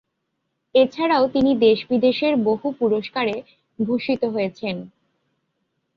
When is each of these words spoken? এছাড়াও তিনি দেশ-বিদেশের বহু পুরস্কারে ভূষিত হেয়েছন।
এছাড়াও 0.75 1.23
তিনি 1.27 1.51
দেশ-বিদেশের 1.57 2.33
বহু 2.43 2.67
পুরস্কারে 2.79 3.35
ভূষিত 3.79 4.21
হেয়েছন। 4.25 4.75